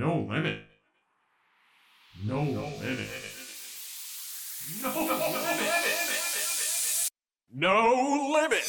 [0.00, 0.60] No limit.
[2.24, 3.10] No limit.
[4.82, 5.60] No limit.
[7.52, 7.74] No
[8.32, 8.64] limit.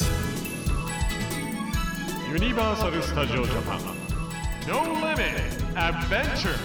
[2.28, 3.80] Universal Studio Japan.
[4.68, 5.40] No limit.
[5.74, 6.58] Adventure.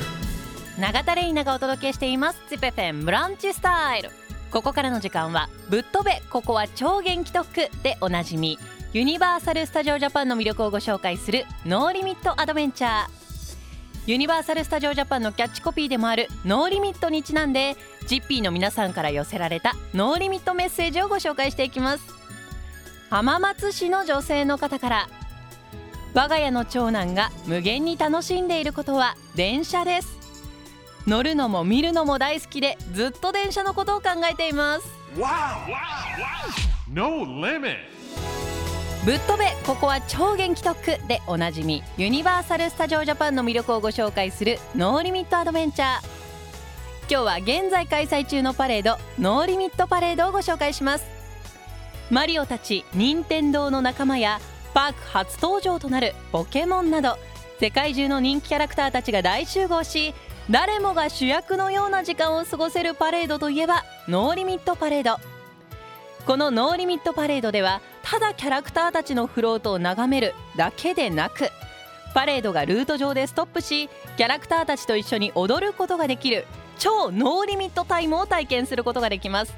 [0.78, 4.10] 永田レイナがお届けしていますツペペンブランチスタイル
[4.52, 8.60] ここからの時間はぶっ飛べここは超元気特区でおなじみ
[8.92, 13.27] ユニバーサル・スタジオ・ジャパンの魅力をご紹介するノーリミット・アドベンチャー
[14.08, 17.76] ユニバーサル・スタジオ・ジャパンのキャッチコピーでもある no limit にちなんで
[18.08, 22.06] GP の皆さんから寄せられた no limit メッセージをご紹介していきます。
[23.10, 25.10] 浜松市の女性の方から
[26.14, 30.16] 我が家の長男が無限に楽しんでいることは電車です。
[31.06, 34.88] 乗るのも見るのも大好きでずっと電車のことを考えています。
[36.90, 37.76] No limit.
[39.08, 45.90] ぶっ飛べここは超元気特区でおなじみユニバーサル・スタジオ・ジャパンの魅力をご紹介する no limit adventure。
[47.10, 51.06] 今日は現在開催中のパレード no limit パレードをご紹介します。
[52.12, 54.42] マリオたち任天堂の仲間や
[54.74, 57.18] パーク初登場となるポケモンなど
[57.62, 60.14] 世界中の人気キャラクターたちが大集合し
[60.50, 65.37] 誰もが主役のような時間を過ごせるパレードといえば no limit パレード。
[66.28, 71.50] この no limit パレードではただキャラクターたちのフロートを眺めるだけでなく
[72.14, 76.46] パレードがルート上でストップしキャラクターたちと一緒に踊ることができる
[76.80, 79.56] 超 no limit タイムを体験することができます。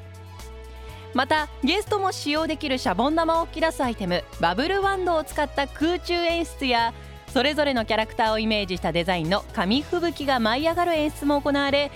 [1.15, 6.93] またゲストも使用できるシャボン玉を吹き出すアイテム bubble wand を使った空中演出や
[7.33, 11.89] それぞれのキャラクターをイメージしたデザインの紙吹雪が舞い上がる演出も行われ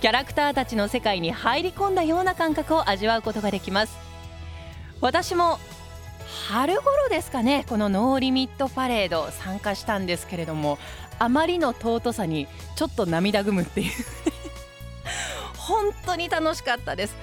[0.00, 4.09] キャラクターたちの世界に入り込んだような感覚を味わうことができます。
[5.00, 5.58] 私も
[6.48, 10.78] 春頃ですかねこの no limit パレード参加したんですけれども
[11.18, 13.92] あまりの尊さにちょっと涙ぐむっていう。
[15.56, 17.14] 本当に楽しかったです。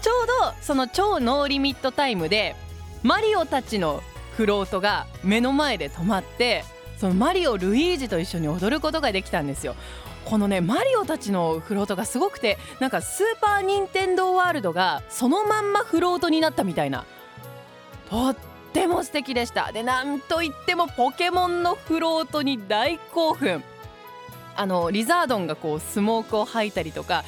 [0.00, 2.56] ちょうどその超 no limit タイムで
[3.02, 4.02] マリオたちの
[4.36, 6.64] フロートが目の前で止まって
[7.02, 9.74] そのマリオ・ルイージと一緒に踊ることができたんですよ。
[10.24, 17.04] このねマリオたちのフロートがすごくてなんかスーパー・ニンテンドー・ワールドがそのまんまフロートになったみたいな。
[18.08, 18.36] とっ
[18.72, 19.72] ても素敵でした。
[19.72, 23.64] でなんといってもポケモンのフロートに大興奮。
[24.54, 27.24] あのリザードンがこうスモークを吐いたりとか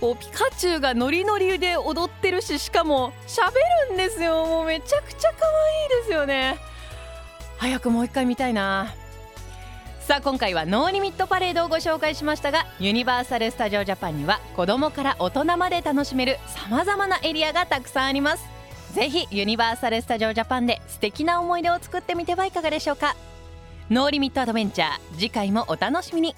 [0.00, 3.52] こうピカチュウがノリノリで踊ってるししかも喋
[3.88, 4.46] るんですよ。
[4.46, 6.56] もうめちゃくちゃ可愛いですよね。
[7.58, 8.94] 早くもう一回見たいな。
[10.08, 18.48] さあ今回はノーリミットパレードをご紹介しましたがユニバーサル・スタジオ・ジャパンには子供から大人まで楽しめるさまざまなエリアがたくさんあります。
[18.94, 23.16] ぜひユニバーサル・スタジオ・ジャパンで素敵な思い出を作ってみてはいかがでしょうか。
[23.90, 26.34] no limit adventure 次回もお楽しみに。